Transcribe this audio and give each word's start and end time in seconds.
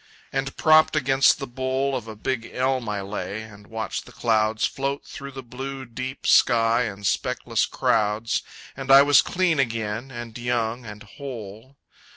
and 0.33 0.57
propped 0.57 0.95
against 0.95 1.37
the 1.37 1.45
bole 1.45 1.95
Of 1.95 2.07
a 2.07 2.15
big 2.15 2.47
elm 2.51 2.89
I 2.89 3.01
lay, 3.01 3.43
and 3.43 3.67
watched 3.67 4.07
the 4.07 4.11
clouds 4.11 4.65
Float 4.65 5.05
through 5.05 5.29
the 5.33 5.43
blue, 5.43 5.85
deep 5.85 6.25
sky 6.25 6.85
in 6.85 7.03
speckless 7.03 7.67
crowds, 7.67 8.41
And 8.75 8.89
I 8.89 9.03
was 9.03 9.21
clean 9.21 9.59
again, 9.59 10.09
and 10.09 10.35
young, 10.35 10.87
and 10.87 11.03
whole. 11.03 11.77